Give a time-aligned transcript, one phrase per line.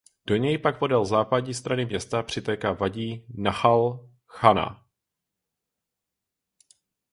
[0.27, 4.85] Do něj pak podél západní strany města přitéká vádí Nachal Chana.